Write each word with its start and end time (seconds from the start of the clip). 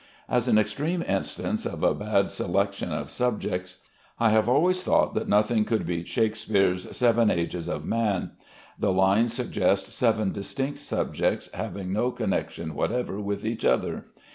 As 0.27 0.47
an 0.47 0.57
extreme 0.57 1.03
instance 1.03 1.63
of 1.63 1.83
a 1.83 1.93
bad 1.93 2.31
selection 2.31 2.91
of 2.91 3.11
subject, 3.11 3.77
I 4.19 4.31
have 4.31 4.49
always 4.49 4.83
thought 4.83 5.13
that 5.13 5.29
nothing 5.29 5.63
could 5.63 5.85
beat 5.85 6.07
Shakespeare's 6.07 6.97
"Seven 6.97 7.29
Ages 7.29 7.67
of 7.67 7.85
Man." 7.85 8.31
The 8.79 8.91
lines 8.91 9.31
suggest 9.33 9.85
seven 9.91 10.31
distinct 10.31 10.79
subjects 10.79 11.51
having 11.53 11.93
no 11.93 12.09
connection 12.09 12.73
whatever 12.73 13.19
with 13.19 13.45
each 13.45 13.63
other. 13.63 14.05